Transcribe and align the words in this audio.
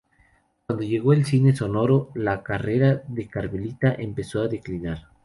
Cuando 0.65 0.83
llegó 0.83 1.13
el 1.13 1.25
cine 1.25 1.55
sonoro, 1.55 2.09
la 2.15 2.41
carrera 2.41 3.03
de 3.07 3.27
Carmelita 3.27 3.93
empezó 3.99 4.41
a 4.41 4.47
declinar. 4.47 5.09